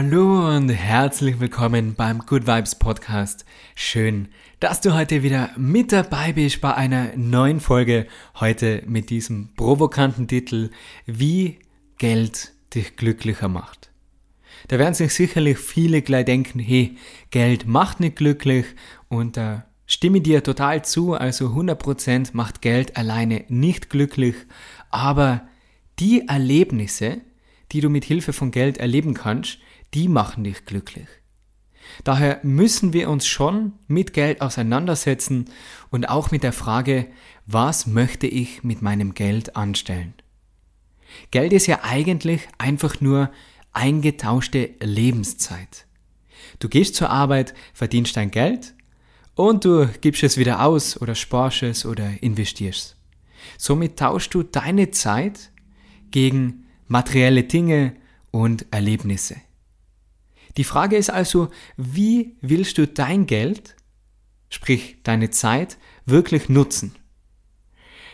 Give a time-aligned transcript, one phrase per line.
[0.00, 3.44] Hallo und herzlich willkommen beim Good Vibes Podcast.
[3.74, 4.28] Schön,
[4.60, 8.06] dass du heute wieder mit dabei bist bei einer neuen Folge.
[8.38, 10.70] Heute mit diesem provokanten Titel
[11.06, 11.58] Wie
[11.98, 13.90] Geld dich glücklicher macht.
[14.68, 16.96] Da werden sich sicherlich viele gleich denken, hey,
[17.32, 18.66] Geld macht nicht glücklich
[19.08, 24.36] und da stimme dir total zu, also 100% macht Geld alleine nicht glücklich,
[24.90, 25.48] aber
[25.98, 27.20] die Erlebnisse,
[27.72, 29.58] die du mit Hilfe von Geld erleben kannst,
[29.94, 31.08] die machen dich glücklich.
[32.04, 35.46] Daher müssen wir uns schon mit Geld auseinandersetzen
[35.90, 37.06] und auch mit der Frage,
[37.46, 40.14] was möchte ich mit meinem Geld anstellen?
[41.30, 43.30] Geld ist ja eigentlich einfach nur
[43.72, 45.86] eingetauschte Lebenszeit.
[46.58, 48.74] Du gehst zur Arbeit, verdienst dein Geld
[49.34, 52.96] und du gibst es wieder aus oder sparst es oder investierst.
[53.56, 55.50] Somit tauschst du deine Zeit
[56.10, 57.94] gegen materielle Dinge
[58.30, 59.36] und Erlebnisse.
[60.56, 63.76] Die Frage ist also, wie willst du dein Geld,
[64.48, 66.96] sprich deine Zeit, wirklich nutzen?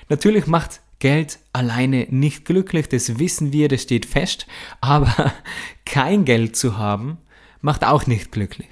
[0.09, 4.47] Natürlich macht Geld alleine nicht glücklich, das wissen wir, das steht fest,
[4.81, 5.33] aber
[5.85, 7.19] kein Geld zu haben,
[7.61, 8.69] macht auch nicht glücklich.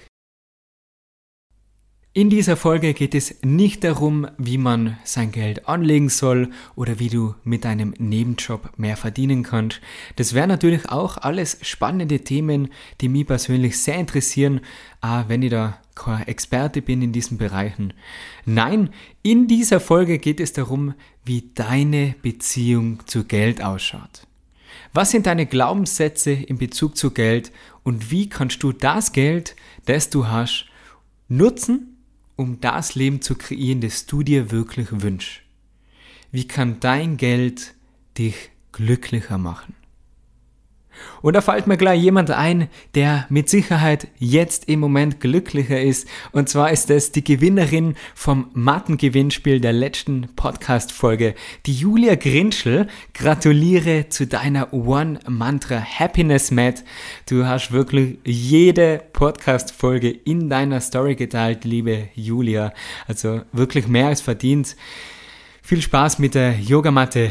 [2.14, 7.08] In dieser Folge geht es nicht darum, wie man sein Geld anlegen soll oder wie
[7.08, 9.80] du mit deinem Nebenjob mehr verdienen kannst.
[10.16, 12.68] Das wären natürlich auch alles spannende Themen,
[13.00, 14.60] die mich persönlich sehr interessieren,
[15.00, 17.94] auch wenn ich da kein Experte bin in diesen Bereichen.
[18.44, 18.90] Nein,
[19.22, 20.92] in dieser Folge geht es darum,
[21.24, 24.26] wie deine Beziehung zu Geld ausschaut.
[24.92, 27.52] Was sind deine Glaubenssätze in Bezug zu Geld
[27.84, 30.66] und wie kannst du das Geld, das du hast,
[31.30, 31.91] nutzen,
[32.36, 35.42] um das Leben zu kreieren, das du dir wirklich wünschst?
[36.30, 37.74] Wie kann dein Geld
[38.16, 39.74] dich glücklicher machen?
[41.22, 46.08] Und da fällt mir gleich jemand ein, der mit Sicherheit jetzt im Moment glücklicher ist.
[46.32, 51.34] Und zwar ist es die Gewinnerin vom Mattengewinnspiel der letzten Podcast-Folge,
[51.66, 52.88] die Julia Grinschel.
[53.14, 56.82] Gratuliere zu deiner One Mantra Happiness Mat.
[57.28, 62.72] Du hast wirklich jede Podcast-Folge in deiner Story geteilt, liebe Julia.
[63.06, 64.76] Also wirklich mehr als verdient.
[65.62, 67.30] Viel Spaß mit der Yogamatte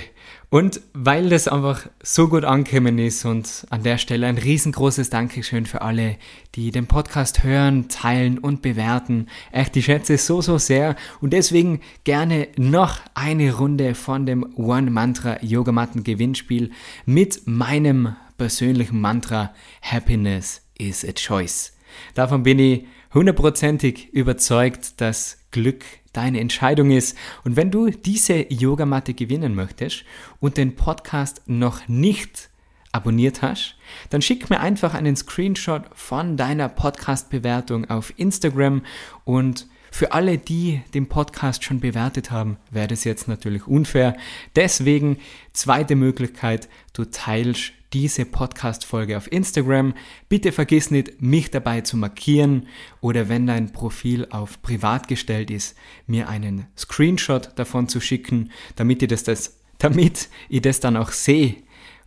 [0.52, 5.66] und weil das einfach so gut angekommen ist und an der Stelle ein riesengroßes Dankeschön
[5.66, 6.18] für alle,
[6.56, 9.28] die den Podcast hören, teilen und bewerten.
[9.54, 14.46] Echt, ich schätze es so, so sehr und deswegen gerne noch eine Runde von dem
[14.58, 16.72] One Mantra Yogamatten Gewinnspiel
[17.06, 21.72] mit meinem persönlichen Mantra Happiness is a choice.
[22.14, 25.84] Davon bin ich hundertprozentig überzeugt, dass Glück
[26.14, 27.18] deine Entscheidung ist.
[27.44, 30.04] Und wenn du diese Yogamatte gewinnen möchtest
[30.40, 32.50] und den Podcast noch nicht
[32.92, 33.78] abonniert hast,
[34.10, 38.84] dann schick mir einfach einen Screenshot von deiner Podcast-Bewertung auf Instagram
[39.24, 44.16] und für alle, die den Podcast schon bewertet haben, wäre das jetzt natürlich unfair.
[44.56, 45.18] Deswegen
[45.52, 49.94] zweite Möglichkeit, du teilst diese Podcast-Folge auf Instagram.
[50.30, 52.68] Bitte vergiss nicht, mich dabei zu markieren
[53.02, 59.02] oder wenn dein Profil auf privat gestellt ist, mir einen Screenshot davon zu schicken, damit
[59.02, 61.58] ich das, das, damit ich das dann auch sehe.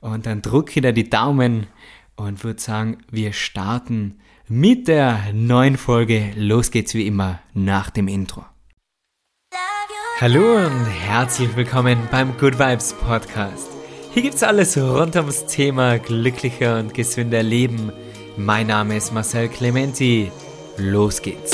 [0.00, 1.66] Und dann drücke ich da die Daumen
[2.16, 6.32] und würde sagen, wir starten mit der neuen Folge.
[6.36, 8.44] Los geht's wie immer nach dem Intro.
[10.20, 13.73] Hallo und herzlich willkommen beim Good Vibes Podcast.
[14.14, 17.90] Hier gibt's alles rund ums Thema glücklicher und gesünder Leben.
[18.36, 20.30] Mein Name ist Marcel Clementi.
[20.76, 21.50] Los geht's.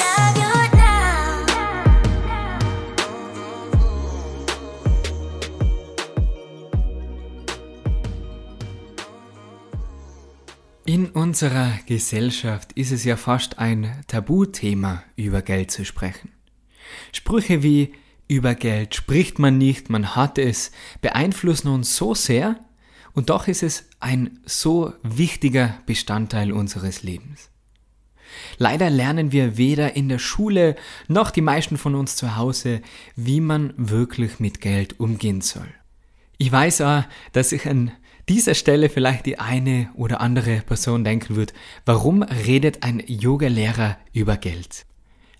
[10.84, 16.30] In unserer Gesellschaft ist es ja fast ein Tabuthema, über Geld zu sprechen.
[17.12, 17.94] Sprüche wie
[18.30, 20.70] über Geld spricht man nicht, man hat es,
[21.00, 22.60] beeinflussen uns so sehr
[23.12, 27.50] und doch ist es ein so wichtiger Bestandteil unseres Lebens.
[28.56, 30.76] Leider lernen wir weder in der Schule
[31.08, 32.82] noch die meisten von uns zu Hause,
[33.16, 35.66] wie man wirklich mit Geld umgehen soll.
[36.38, 37.90] Ich weiß auch, dass sich an
[38.28, 41.52] dieser Stelle vielleicht die eine oder andere Person denken wird,
[41.84, 44.86] warum redet ein Yoga-Lehrer über Geld?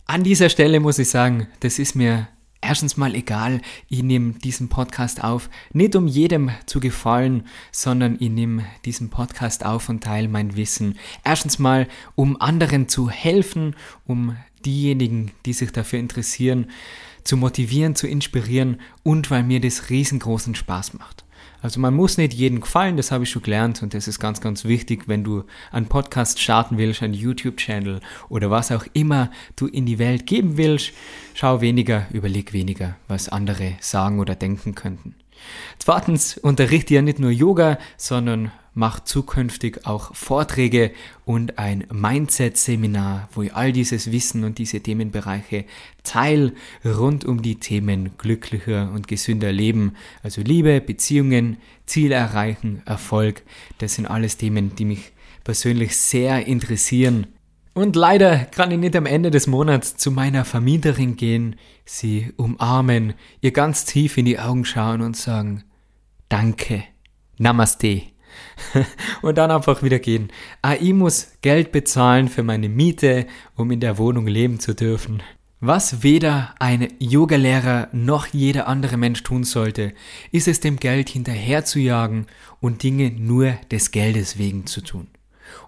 [0.06, 2.26] An dieser Stelle muss ich sagen, das ist mir
[2.62, 8.28] Erstens mal egal, ich nehme diesen Podcast auf, nicht um jedem zu gefallen, sondern ich
[8.28, 10.98] nehme diesen Podcast auf und teile mein Wissen.
[11.24, 13.76] Erstens mal, um anderen zu helfen,
[14.06, 14.36] um
[14.66, 16.70] diejenigen, die sich dafür interessieren,
[17.24, 21.24] zu motivieren, zu inspirieren und weil mir das riesengroßen Spaß macht.
[21.62, 24.40] Also man muss nicht jedem gefallen, das habe ich schon gelernt und das ist ganz,
[24.40, 29.66] ganz wichtig, wenn du einen Podcast starten willst, einen YouTube-Channel oder was auch immer du
[29.66, 30.92] in die Welt geben willst.
[31.34, 35.14] Schau weniger, überleg weniger, was andere sagen oder denken könnten.
[35.78, 40.92] Zweitens unterrichte ja nicht nur Yoga, sondern macht zukünftig auch Vorträge
[41.24, 45.64] und ein Mindset-Seminar, wo ich all dieses Wissen und diese Themenbereiche
[46.02, 46.52] teile
[46.84, 53.42] rund um die Themen glücklicher und gesünder Leben, also Liebe, Beziehungen, Ziel erreichen, Erfolg.
[53.78, 55.12] Das sind alles Themen, die mich
[55.44, 57.26] persönlich sehr interessieren.
[57.72, 63.14] Und leider kann ich nicht am Ende des Monats zu meiner Vermieterin gehen, sie umarmen,
[63.40, 65.64] ihr ganz tief in die Augen schauen und sagen,
[66.28, 66.84] Danke,
[67.38, 68.09] Namaste.
[69.22, 70.28] und dann einfach wieder gehen.
[70.62, 73.26] Ah, ich muss Geld bezahlen für meine Miete,
[73.56, 75.22] um in der Wohnung leben zu dürfen.
[75.62, 79.92] Was weder ein Yogalehrer noch jeder andere Mensch tun sollte,
[80.32, 82.26] ist es dem Geld hinterherzujagen
[82.60, 85.08] und Dinge nur des Geldes wegen zu tun.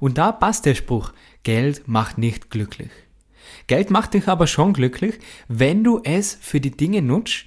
[0.01, 2.91] Und da passt der Spruch, Geld macht nicht glücklich.
[3.67, 7.45] Geld macht dich aber schon glücklich, wenn du es für die Dinge nutzt,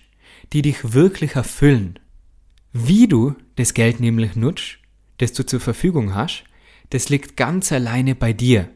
[0.54, 2.00] die dich wirklich erfüllen.
[2.74, 4.78] Wie du das Geld nämlich nutzt,
[5.18, 6.44] das du zur Verfügung hast,
[6.90, 8.70] das liegt ganz alleine bei dir.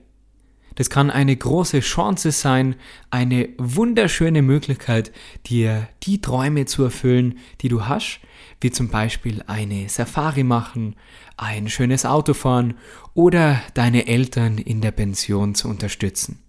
[0.75, 2.75] Das kann eine große Chance sein,
[3.11, 5.11] eine wunderschöne Möglichkeit,
[5.45, 8.21] dir die Träume zu erfüllen, die du hast,
[8.61, 10.95] wie zum Beispiel eine Safari machen,
[11.35, 12.75] ein schönes Auto fahren
[13.13, 16.39] oder deine Eltern in der Pension zu unterstützen.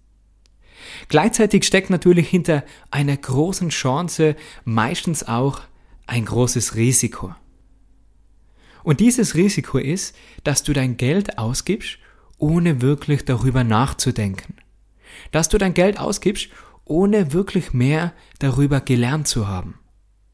[1.09, 5.61] Gleichzeitig steckt natürlich hinter einer großen Chance meistens auch
[6.07, 7.35] ein großes Risiko.
[8.83, 11.97] Und dieses Risiko ist, dass du dein Geld ausgibst,
[12.37, 14.55] ohne wirklich darüber nachzudenken.
[15.31, 16.49] Dass du dein Geld ausgibst,
[16.85, 19.75] ohne wirklich mehr darüber gelernt zu haben.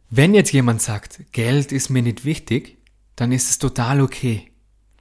[0.09, 2.77] Wenn jetzt jemand sagt, Geld ist mir nicht wichtig,
[3.15, 4.51] dann ist es total okay.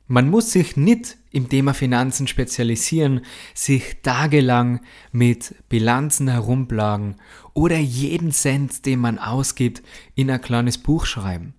[0.09, 3.23] Man muss sich nicht im Thema Finanzen spezialisieren,
[3.55, 4.81] sich tagelang
[5.13, 7.17] mit Bilanzen herumplagen
[7.55, 9.83] oder jeden Cent, den man ausgibt,
[10.15, 11.55] in ein kleines Buch schreiben.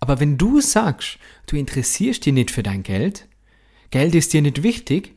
[0.00, 3.26] Aber wenn du sagst, du interessierst dich nicht für dein Geld,
[3.90, 5.14] Geld ist dir nicht wichtig,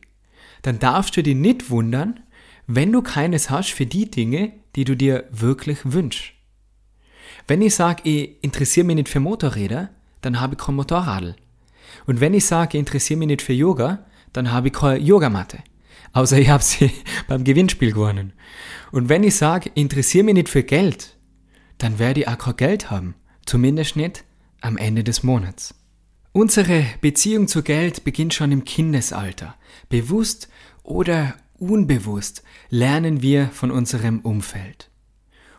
[0.62, 2.20] dann darfst du dich nicht wundern,
[2.66, 6.32] wenn du keines hast für die Dinge, die du dir wirklich wünschst.
[7.46, 9.90] Wenn ich sage, ich interessiere mich nicht für Motorräder,
[10.20, 11.36] dann habe ich kein Motorradl.
[12.06, 15.58] Und wenn ich sage, ich interessiere mich nicht für Yoga, dann habe ich keine Yogamatte.
[16.12, 16.90] Außer ich habe sie
[17.26, 18.32] beim Gewinnspiel gewonnen.
[18.92, 21.16] Und wenn ich sage, ich interessiere mich nicht für Geld,
[21.78, 23.14] dann werde ich auch kein Geld haben.
[23.44, 24.24] Zumindest nicht
[24.62, 25.74] am Ende des Monats.
[26.32, 29.54] Unsere Beziehung zu Geld beginnt schon im Kindesalter.
[29.90, 30.48] Bewusst
[30.82, 34.90] oder unbewusst lernen wir von unserem Umfeld.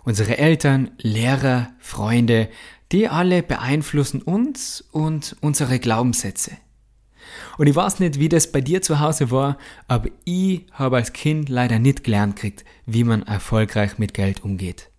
[0.04, 2.50] Unsere Eltern, Lehrer, Freunde,
[2.92, 6.52] die alle beeinflussen uns und unsere Glaubenssätze.
[7.58, 9.58] Und ich weiß nicht, wie das bei dir zu Hause war,
[9.88, 14.90] aber ich habe als Kind leider nicht gelernt gekriegt, wie man erfolgreich mit Geld umgeht.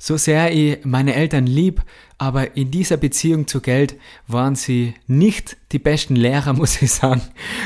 [0.00, 1.82] So sehr ich meine Eltern lieb,
[2.18, 3.96] aber in dieser Beziehung zu Geld
[4.28, 7.20] waren sie nicht die besten Lehrer, muss ich sagen.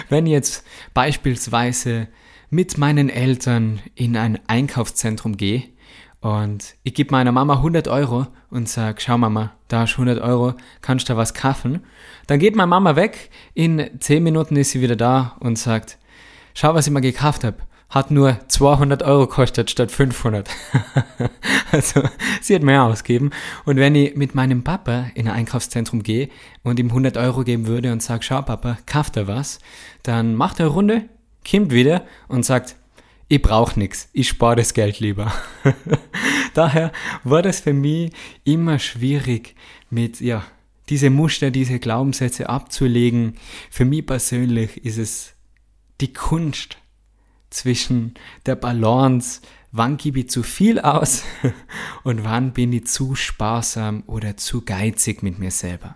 [0.08, 0.64] Wenn ich jetzt
[0.94, 2.08] beispielsweise
[2.49, 5.64] mit meinen Eltern in ein Einkaufszentrum gehe
[6.23, 10.25] und ich gebe meiner Mama 100 Euro und sage, schau Mama, da hast du 100
[10.25, 11.81] Euro, kannst du was kaufen?
[12.29, 15.99] Dann geht meine Mama weg, in 10 Minuten ist sie wieder da und sagt,
[16.55, 17.58] schau, was ich mal gekauft habe
[17.93, 20.49] hat nur 200 Euro kostet statt 500.
[21.72, 22.03] also
[22.41, 23.31] sie hat mehr ausgeben.
[23.67, 26.31] Und wenn ich mit meinem Papa in ein Einkaufszentrum gehe
[26.63, 29.58] und ihm 100 Euro geben würde und sage, schau Papa, kauft er was,
[30.03, 31.05] dann macht er eine Runde,
[31.49, 32.77] kommt wieder und sagt,
[33.29, 35.31] ich brauche nichts, ich spare das Geld lieber.
[36.55, 36.93] Daher
[37.25, 38.11] war das für mich
[38.44, 39.55] immer schwierig
[39.91, 40.44] mit, ja,
[40.89, 43.34] diese Muster, diese Glaubenssätze abzulegen.
[43.70, 45.34] Für mich persönlich ist es
[46.01, 46.79] die Kunst,
[47.52, 48.14] zwischen
[48.46, 49.40] der Balance,
[49.72, 51.24] wann gebe ich zu viel aus
[52.04, 55.94] und wann bin ich zu sparsam oder zu geizig mit mir selber.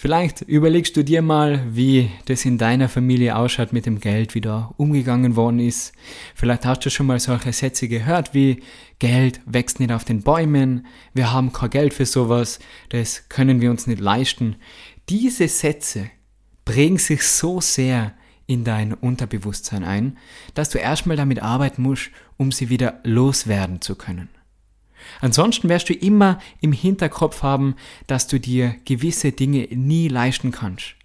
[0.00, 4.40] Vielleicht überlegst du dir mal, wie das in deiner Familie ausschaut mit dem Geld, wie
[4.40, 5.92] da umgegangen worden ist.
[6.36, 8.62] Vielleicht hast du schon mal solche Sätze gehört wie
[9.00, 12.60] Geld wächst nicht auf den Bäumen, wir haben kein Geld für sowas,
[12.90, 14.54] das können wir uns nicht leisten.
[15.08, 16.10] Diese Sätze
[16.64, 18.14] prägen sich so sehr
[18.48, 20.18] in dein Unterbewusstsein ein,
[20.54, 24.30] dass du erstmal damit arbeiten musst, um sie wieder loswerden zu können.
[25.20, 27.76] Ansonsten wirst du immer im Hinterkopf haben,
[28.08, 30.96] dass du dir gewisse Dinge nie leisten kannst.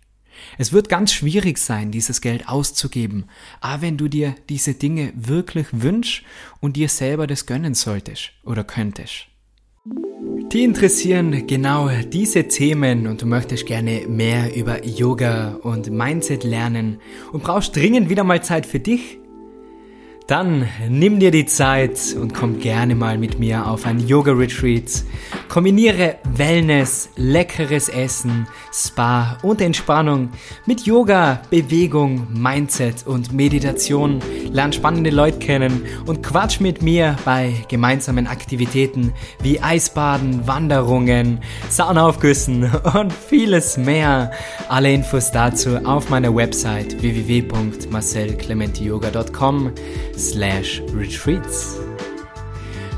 [0.58, 3.26] Es wird ganz schwierig sein, dieses Geld auszugeben,
[3.62, 6.24] aber wenn du dir diese Dinge wirklich wünschst
[6.60, 9.28] und dir selber das gönnen solltest oder könntest.
[9.86, 17.02] Die interessieren genau diese Themen und du möchtest gerne mehr über Yoga und Mindset lernen
[17.34, 19.20] und brauchst dringend wieder mal Zeit für dich?
[20.28, 25.04] Dann nimm dir die Zeit und komm gerne mal mit mir auf ein Yoga-Retreat.
[25.50, 30.30] Kombiniere Wellness, leckeres Essen, Spa und Entspannung
[30.66, 34.22] mit Yoga, Bewegung, Mindset und Meditation.
[34.50, 39.12] Lern spannende Leute kennen und quatsch mit mir bei gemeinsamen Aktivitäten
[39.42, 41.40] wie Eisbaden, Wanderungen,
[41.70, 42.64] Saunaaufgüssen
[42.98, 44.32] und vieles mehr.
[44.70, 49.74] Alle Infos dazu auf meiner Website www.marcelclementiyoga.com
[50.24, 51.80] slash retreats.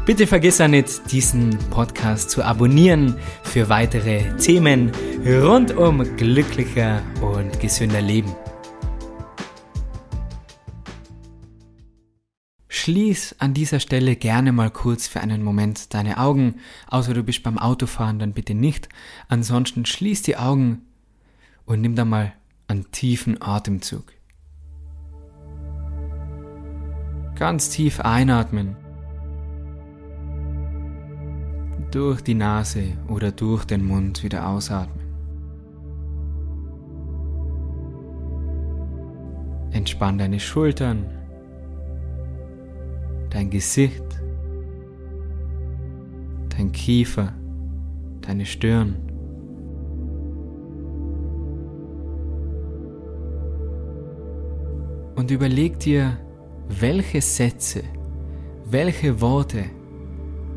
[0.05, 4.91] Bitte vergiss ja nicht, diesen Podcast zu abonnieren für weitere Themen
[5.25, 8.35] rund um glücklicher und gesünder Leben.
[12.67, 17.41] Schließ an dieser Stelle gerne mal kurz für einen Moment deine Augen, außer du bist
[17.41, 18.89] beim Autofahren, dann bitte nicht.
[19.27, 20.83] Ansonsten schließ die Augen
[21.65, 22.33] und nimm da mal
[22.67, 24.14] einen tiefen Atemzug.
[27.35, 28.77] Ganz tief einatmen.
[31.91, 35.05] Durch die Nase oder durch den Mund wieder ausatmen.
[39.71, 41.05] Entspann deine Schultern,
[43.29, 44.05] dein Gesicht,
[46.57, 47.33] dein Kiefer,
[48.21, 48.95] deine Stirn.
[55.15, 56.17] Und überleg dir,
[56.67, 57.83] welche Sätze,
[58.65, 59.65] welche Worte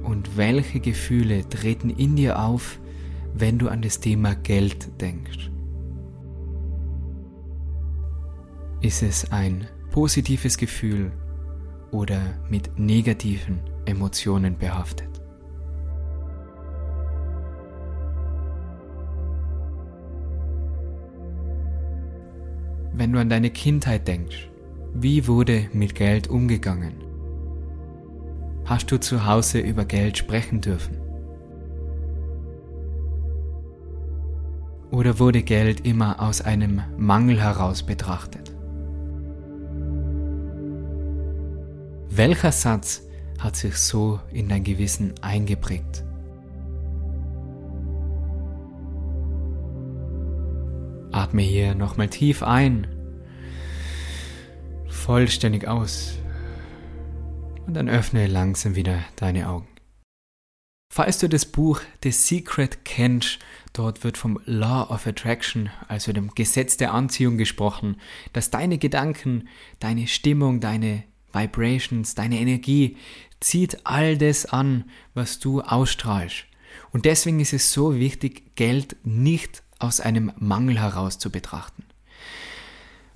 [0.03, 2.81] und welche Gefühle treten in dir auf,
[3.35, 5.51] wenn du an das Thema Geld denkst.
[8.81, 11.13] Ist es ein positives Gefühl
[11.91, 15.09] oder mit negativen Emotionen behaftet?
[22.93, 24.49] Wenn du an deine Kindheit denkst,
[25.03, 26.95] wie wurde mit Geld umgegangen?
[28.65, 30.97] Hast du zu Hause über Geld sprechen dürfen?
[34.91, 38.53] Oder wurde Geld immer aus einem Mangel heraus betrachtet?
[42.11, 43.03] Welcher Satz
[43.39, 46.05] hat sich so in dein Gewissen eingeprägt?
[51.13, 52.98] Atme hier nochmal tief ein
[55.09, 56.19] vollständig aus.
[57.67, 59.67] Und dann öffne langsam wieder deine Augen.
[60.93, 63.39] Falls du das Buch The Secret kennst,
[63.73, 67.99] dort wird vom Law of Attraction, also dem Gesetz der Anziehung gesprochen,
[68.35, 69.49] dass deine Gedanken,
[69.81, 72.99] deine Stimmung, deine Vibrations, deine Energie
[73.41, 74.85] zieht all das an,
[75.15, 76.45] was du ausstrahlst.
[76.91, 81.85] Und deswegen ist es so wichtig, Geld nicht aus einem Mangel heraus zu betrachten.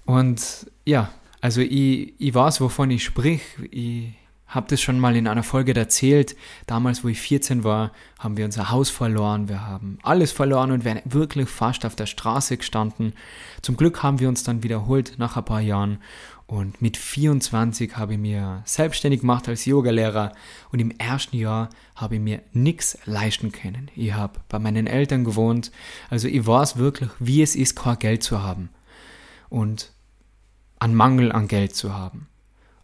[0.06, 3.42] Und ja, also ich, ich weiß, wovon ich sprich.
[3.72, 4.14] Ich
[4.46, 6.37] habe das schon mal in einer Folge erzählt.
[6.66, 9.49] Damals, wo ich 14 war, haben wir unser Haus verloren.
[9.49, 13.12] Wir haben alles verloren und wären wirklich fast auf der Straße gestanden.
[13.61, 15.99] Zum Glück haben wir uns dann wiederholt nach ein paar Jahren.
[16.46, 20.32] Und mit 24 habe ich mir selbstständig gemacht als Yogalehrer
[20.70, 23.90] und im ersten Jahr habe ich mir nichts leisten können.
[23.96, 25.72] Ich habe bei meinen Eltern gewohnt,
[26.08, 28.68] also ich weiß wirklich, wie es ist, kein Geld zu haben.
[29.49, 29.92] Und
[30.82, 32.26] an Mangel an Geld zu haben.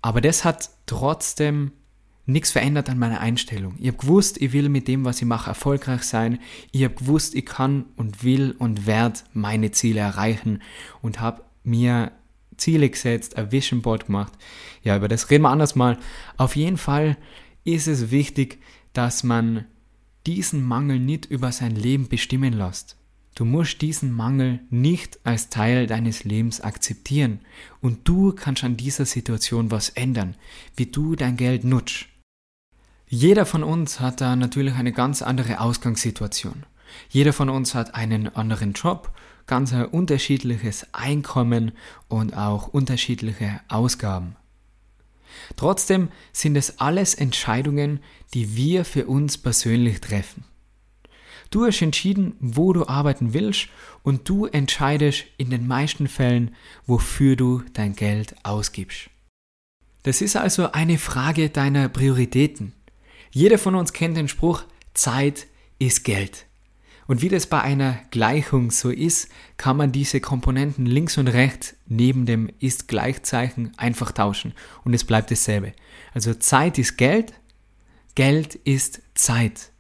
[0.03, 1.73] Aber das hat trotzdem
[2.27, 3.75] nichts verändert an meiner Einstellung.
[3.81, 6.39] Ich habe gewusst, ich will mit dem, was ich mache, erfolgreich sein.
[6.71, 10.63] Ich habe gewusst, ich kann und will und werde meine Ziele erreichen
[11.03, 12.13] und habe mir
[12.57, 14.33] Ziele gesetzt, ein Vision Board gemacht.
[14.85, 15.99] Ja, über das reden wir anders mal.
[16.37, 17.17] Auf jeden Fall
[17.65, 18.63] ist es wichtig,
[18.93, 19.65] dass man
[20.25, 22.98] diesen Mangel nicht über sein Leben bestimmen lässt.
[23.39, 27.39] Du musst diesen Mangel nicht als Teil deines Lebens akzeptieren
[27.81, 30.35] und du kannst an dieser Situation was ändern,
[30.75, 32.07] wie du dein Geld nutzt.
[33.07, 36.67] Jeder von uns hat da natürlich eine ganz andere Ausgangssituation.
[37.11, 39.13] Jeder von uns hat einen anderen Job,
[39.47, 41.71] ganz ein unterschiedliches Einkommen
[42.09, 44.35] und auch unterschiedliche Ausgaben.
[45.55, 48.01] Trotzdem sind es alles Entscheidungen,
[48.35, 50.43] die wir für uns persönlich treffen.
[51.51, 53.69] Du hast entschieden, wo du arbeiten willst
[54.03, 56.55] und du entscheidest in den meisten Fällen,
[56.87, 59.09] wofür du dein Geld ausgibst.
[60.03, 62.73] Das ist also eine Frage deiner Prioritäten.
[63.31, 64.65] Jeder von uns kennt den Spruch,
[64.95, 65.47] Zeit
[65.79, 66.47] ist Geld.
[67.07, 71.75] Und wie das bei einer Gleichung so ist, kann man diese Komponenten links und rechts
[71.87, 74.53] neben dem ist Gleichzeichen einfach tauschen
[74.85, 75.73] und es bleibt dasselbe.
[76.13, 77.33] Also Zeit ist Geld,
[78.15, 79.73] Geld ist Zeit.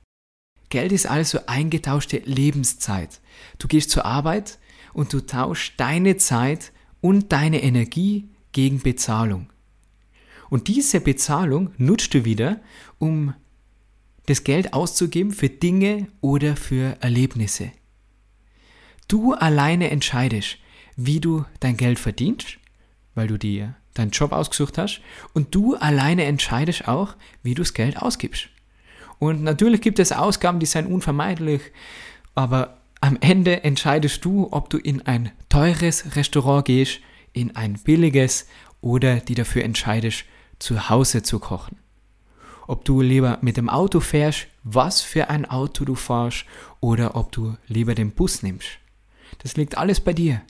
[0.68, 3.20] Geld ist also eingetauschte Lebenszeit.
[3.58, 4.58] Du gehst zur Arbeit
[4.92, 9.48] und du tauschst deine Zeit und deine Energie gegen Bezahlung.
[10.50, 12.60] Und diese Bezahlung nutzt du wieder,
[12.98, 13.34] um
[14.26, 17.72] das Geld auszugeben für Dinge oder für Erlebnisse.
[19.08, 20.58] Du alleine entscheidest,
[20.96, 22.58] wie du dein Geld verdienst,
[23.14, 25.00] weil du dir deinen Job ausgesucht hast,
[25.32, 28.48] und du alleine entscheidest auch, wie du das Geld ausgibst.
[29.18, 31.60] Und natürlich gibt es Ausgaben, die sind unvermeidlich,
[32.34, 37.00] aber am Ende entscheidest du, ob du in ein teures Restaurant gehst,
[37.32, 38.46] in ein billiges
[38.80, 40.24] oder die dafür entscheidest,
[40.58, 41.76] zu Hause zu kochen.
[42.66, 46.44] Ob du lieber mit dem Auto fährst, was für ein Auto du fährst
[46.80, 48.68] oder ob du lieber den Bus nimmst.
[49.38, 50.42] Das liegt alles bei dir.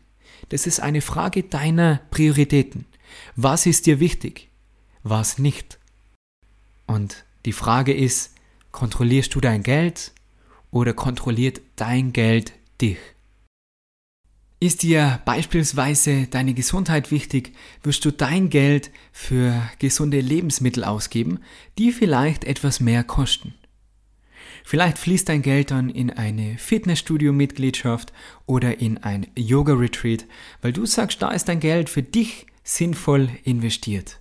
[0.49, 2.87] Das ist eine Frage deiner Prioritäten.
[3.37, 4.49] Was ist dir wichtig?
[5.03, 5.79] Was nicht?
[6.87, 8.35] Und die Frage ist,
[8.73, 10.13] kontrollierst du dein Geld
[10.71, 12.99] oder kontrolliert dein Geld dich?
[14.61, 17.53] Ist dir beispielsweise deine Gesundheit wichtig,
[17.85, 21.39] wirst du dein Geld für gesunde Lebensmittel ausgeben,
[21.79, 23.55] die vielleicht etwas mehr kosten.
[24.65, 28.13] Vielleicht fließt dein Geld dann in eine Fitnessstudio-Mitgliedschaft
[28.47, 30.27] oder in ein Yoga-Retreat,
[30.61, 34.21] weil du sagst, da ist dein Geld für dich sinnvoll investiert.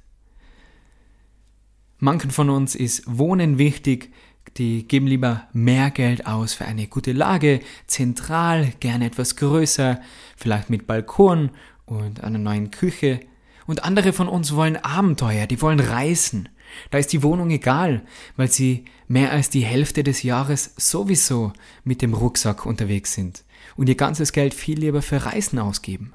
[1.97, 4.13] Manchen von uns ist Wohnen wichtig,
[4.57, 10.01] die geben lieber mehr Geld aus für eine gute Lage, zentral, gerne etwas größer,
[10.35, 11.51] vielleicht mit Balkon
[11.85, 13.19] und einer neuen Küche.
[13.65, 16.49] Und andere von uns wollen Abenteuer, die wollen reisen.
[16.91, 18.01] Da ist die Wohnung egal,
[18.35, 23.43] weil sie mehr als die Hälfte des Jahres sowieso mit dem Rucksack unterwegs sind
[23.75, 26.13] und ihr ganzes Geld viel lieber für Reisen ausgeben.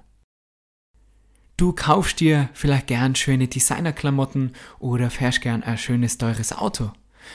[1.57, 6.91] Du kaufst dir vielleicht gern schöne Designerklamotten oder fährst gern ein schönes teures Auto.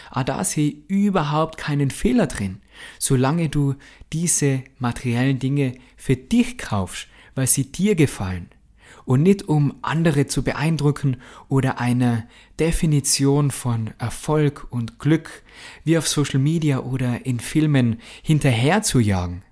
[0.10, 2.62] Aber ah, da sehe ich überhaupt keinen Fehler drin,
[3.00, 3.75] solange du
[4.13, 8.50] diese materiellen Dinge für dich kaufst, weil sie dir gefallen
[9.08, 11.17] und nicht um andere zu beeindrucken
[11.48, 12.27] oder einer
[12.60, 15.43] Definition von Erfolg und Glück
[15.86, 19.43] wie auf Social Media oder in Filmen hinterher zu jagen.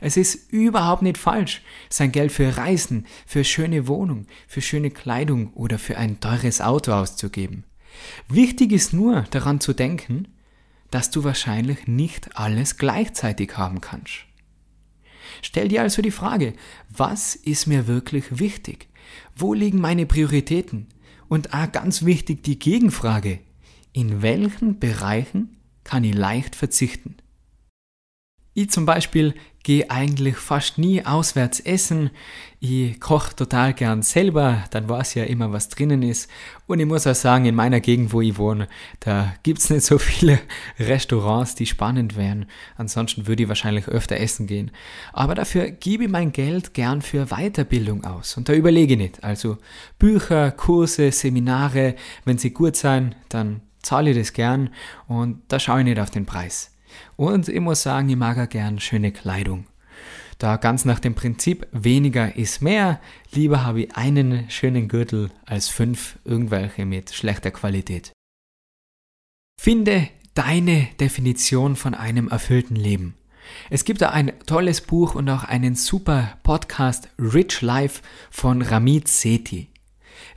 [0.00, 5.52] Es ist überhaupt nicht falsch, sein Geld für Reisen, für schöne Wohnung, für schöne Kleidung
[5.54, 7.64] oder für ein teures Auto auszugeben.
[8.28, 10.28] Wichtig ist nur daran zu denken,
[10.90, 14.26] dass du wahrscheinlich nicht alles gleichzeitig haben kannst.
[15.42, 16.54] Stell dir also die Frage,
[16.88, 18.88] was ist mir wirklich wichtig?
[19.36, 20.86] Wo liegen meine Prioritäten?
[21.28, 23.40] Und ah, ganz wichtig die Gegenfrage,
[23.92, 27.16] in welchen Bereichen kann ich leicht verzichten?
[28.54, 32.10] Ich zum Beispiel gehe eigentlich fast nie auswärts essen.
[32.60, 36.30] Ich koche total gern selber, dann weiß ja immer, was drinnen ist.
[36.66, 38.68] Und ich muss auch sagen, in meiner Gegend, wo ich wohne,
[39.00, 40.38] da gibt's nicht so viele
[40.78, 42.46] Restaurants, die spannend wären.
[42.76, 44.70] Ansonsten würde ich wahrscheinlich öfter essen gehen.
[45.12, 48.36] Aber dafür gebe ich mein Geld gern für Weiterbildung aus.
[48.36, 49.24] Und da überlege ich nicht.
[49.24, 49.58] Also
[49.98, 54.70] Bücher, Kurse, Seminare, wenn sie gut sein, dann zahle ich das gern
[55.08, 56.73] und da schaue ich nicht auf den Preis.
[57.16, 59.66] Und ich muss sagen, ich mag auch gern schöne Kleidung.
[60.38, 63.00] Da ganz nach dem Prinzip weniger ist mehr,
[63.32, 68.12] lieber habe ich einen schönen Gürtel als fünf irgendwelche mit schlechter Qualität.
[69.60, 73.14] Finde deine Definition von einem erfüllten Leben.
[73.70, 79.06] Es gibt da ein tolles Buch und auch einen super Podcast Rich Life von Ramit
[79.08, 79.68] Sethi.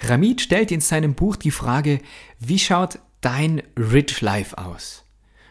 [0.02, 2.00] Ramit stellt in seinem Buch die Frage,
[2.40, 5.04] wie schaut dein Rich Life aus?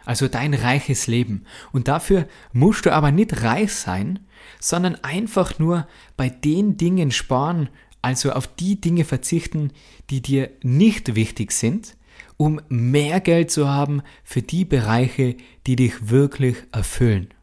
[0.07, 1.45] Also dein reiches Leben.
[1.73, 4.21] Und dafür musst du aber nicht reich sein,
[4.61, 7.69] sondern einfach nur bei den Dingen sparen,
[8.01, 9.73] also auf die Dinge verzichten,
[10.09, 11.97] die dir nicht wichtig sind,
[12.37, 17.35] um mehr Geld zu haben für die Bereiche, die dich wirklich erfüllen.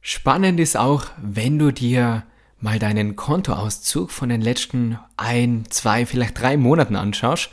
[0.00, 2.24] Spannend ist auch, wenn du dir
[2.58, 7.50] mal deinen Kontoauszug von den letzten ein, zwei, vielleicht drei Monaten anschaust,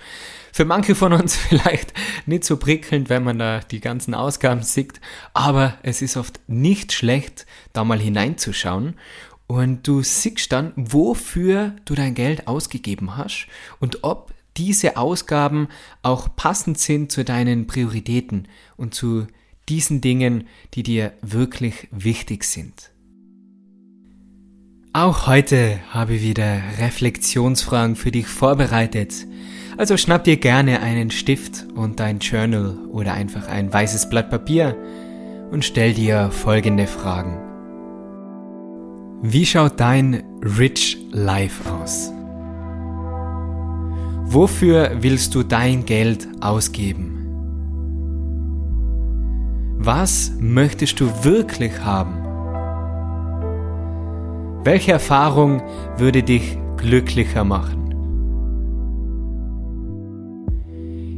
[0.52, 1.94] für manche von uns vielleicht
[2.26, 5.00] nicht so prickelnd, wenn man da die ganzen Ausgaben sieht,
[5.34, 8.96] aber es ist oft nicht schlecht, da mal hineinzuschauen
[9.48, 13.48] und du siehst dann, wofür du dein Geld ausgegeben hast
[13.80, 15.70] und ob diese Ausgaben
[16.04, 19.26] auch passend sind zu deinen Prioritäten und zu
[19.70, 22.92] diesen Dingen, die dir wirklich wichtig sind.
[24.92, 29.28] Auch heute habe ich wieder Reflexionsfragen für dich vorbereitet.
[29.80, 34.76] Also schnapp dir gerne einen Stift und dein Journal oder einfach ein weißes Blatt Papier
[35.52, 37.40] und stell dir folgende Fragen.
[39.22, 42.12] Wie schaut dein Rich Life aus?
[44.26, 47.16] Wofür willst du dein Geld ausgeben?
[49.78, 52.16] Was möchtest du wirklich haben?
[54.66, 55.62] Welche Erfahrung
[55.98, 57.89] würde dich glücklicher machen?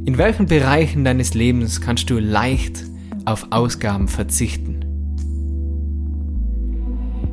[0.04, 2.86] In welchen Bereichen deines Lebens kannst du leicht
[3.26, 4.84] auf Ausgaben verzichten?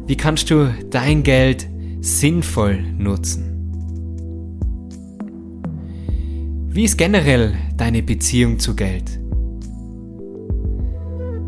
[0.06, 1.66] Wie kannst du dein Geld
[2.02, 3.44] sinnvoll nutzen?
[6.68, 9.18] Wie ist generell deine Beziehung zu Geld?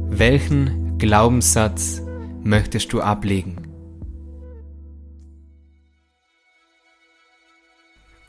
[0.09, 2.00] Welchen Glaubenssatz
[2.42, 3.60] möchtest du ablegen?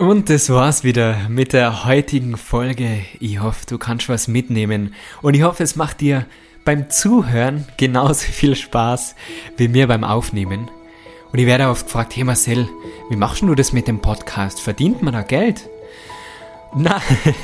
[0.02, 3.06] Und das war's wieder mit der heutigen Folge.
[3.20, 6.26] Ich hoffe, du kannst was mitnehmen und ich hoffe, es macht dir
[6.66, 9.14] beim Zuhören genauso viel Spaß
[9.58, 10.72] wie mir beim Aufnehmen.
[11.32, 12.68] Und ich werde oft gefragt, hey Marcel,
[13.12, 14.60] wie machst du das mit dem Podcast?
[14.60, 15.70] Verdient man da Geld?
[16.74, 17.00] Na,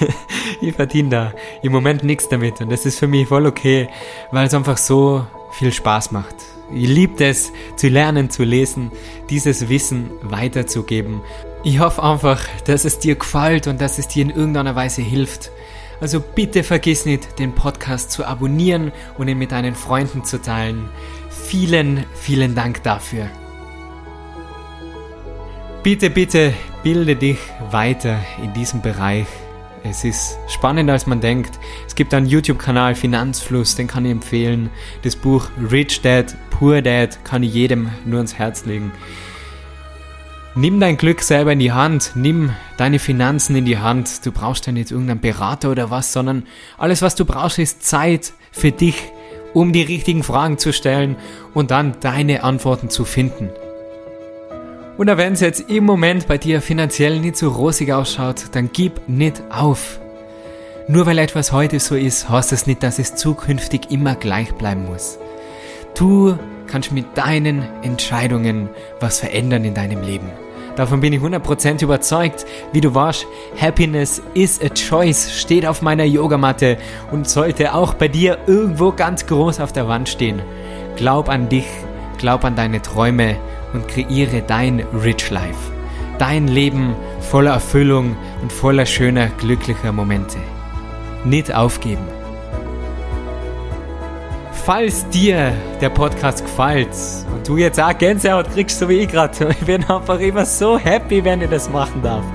[0.61, 3.87] ich verdiene da im Moment nichts damit und das ist für mich voll okay,
[4.31, 6.35] weil es einfach so viel Spaß macht.
[6.73, 8.91] Ich liebe es, zu lernen, zu lesen,
[9.29, 11.21] dieses Wissen weiterzugeben.
[11.63, 15.51] Ich hoffe einfach, dass es dir gefällt und dass es dir in irgendeiner Weise hilft.
[15.99, 20.89] Also bitte vergiss nicht, den Podcast zu abonnieren und ihn mit deinen Freunden zu teilen.
[21.29, 23.27] Vielen, vielen Dank dafür.
[25.81, 27.39] Bitte, bitte bilde dich
[27.71, 29.25] weiter in diesem Bereich.
[29.83, 31.57] Es ist spannender als man denkt.
[31.87, 34.69] Es gibt einen YouTube-Kanal Finanzfluss, den kann ich empfehlen.
[35.01, 38.91] Das Buch Rich Dad, Poor Dad kann ich jedem nur ans Herz legen.
[40.57, 44.25] Nimm dein Glück selber in die Hand, nimm deine Finanzen in die Hand.
[44.25, 46.47] Du brauchst ja nicht irgendeinen Berater oder was, sondern
[46.79, 48.95] alles, was du brauchst, ist Zeit für dich,
[49.53, 51.15] um die richtigen Fragen zu stellen
[51.53, 53.51] und dann deine Antworten zu finden.
[54.97, 59.07] Und wenn es jetzt im Moment bei dir finanziell nicht so rosig ausschaut, dann gib
[59.07, 59.99] nicht auf.
[60.87, 64.51] Nur weil etwas heute so ist, heißt es das nicht, dass es zukünftig immer gleich
[64.55, 65.19] bleiben muss.
[65.95, 70.31] Du kannst mit deinen Entscheidungen was verändern in deinem Leben.
[70.77, 72.45] Davon bin ich 100% überzeugt.
[72.71, 73.25] Wie du warst,
[73.59, 76.77] Happiness is a choice steht auf meiner Yogamatte
[77.11, 80.39] und sollte auch bei dir irgendwo ganz groß auf der Wand stehen.
[80.95, 81.65] Glaub an dich,
[82.19, 83.37] glaub an deine Träume
[83.73, 85.71] und kreiere dein Rich Life.
[86.19, 90.37] Dein Leben voller Erfüllung und voller schöner, glücklicher Momente.
[91.25, 92.16] Nicht aufgeben
[94.67, 96.89] falls dir der Podcast gefällt
[97.33, 100.77] und du jetzt auch Gänsehaut kriegst, so wie ich gerade, ich bin einfach immer so
[100.77, 102.25] happy, wenn ich das machen darf,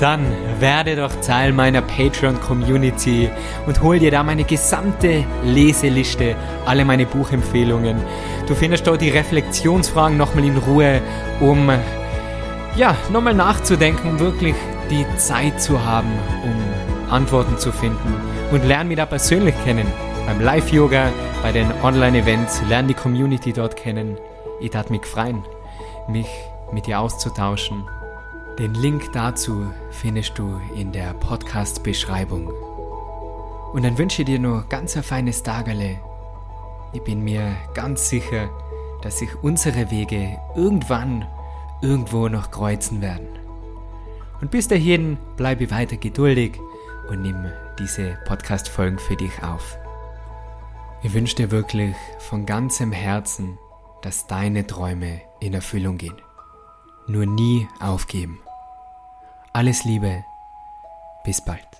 [0.00, 0.26] dann
[0.58, 3.30] werde doch Teil meiner Patreon-Community
[3.68, 6.34] und hol dir da meine gesamte Leseliste,
[6.66, 7.98] alle meine Buchempfehlungen.
[8.48, 11.00] Du findest dort die Reflexionsfragen nochmal in Ruhe,
[11.38, 11.70] um
[12.74, 14.56] ja, nochmal nachzudenken, um wirklich
[14.90, 16.10] die Zeit zu haben,
[16.42, 18.12] um Antworten zu finden
[18.50, 19.86] und lern mich da persönlich kennen
[20.30, 21.10] beim Live-Yoga,
[21.42, 24.16] bei den Online-Events, lerne die Community dort kennen.
[24.60, 25.42] Ich tat mich freuen,
[26.06, 26.28] mich
[26.70, 27.82] mit dir auszutauschen.
[28.56, 32.46] Den Link dazu findest du in der Podcast-Beschreibung.
[33.72, 35.98] Und dann wünsche ich dir nur ganz ein feines Tagerle.
[36.92, 38.50] Ich bin mir ganz sicher,
[39.02, 41.26] dass sich unsere Wege irgendwann
[41.82, 43.26] irgendwo noch kreuzen werden.
[44.40, 46.52] Und bis dahin bleibe weiter geduldig
[47.08, 47.46] und nimm
[47.80, 49.76] diese Podcast-Folgen für dich auf.
[51.02, 53.58] Ich wünsche dir wirklich von ganzem Herzen,
[54.02, 56.20] dass deine Träume in Erfüllung gehen.
[57.06, 58.38] Nur nie aufgeben.
[59.54, 60.24] Alles Liebe,
[61.24, 61.79] bis bald.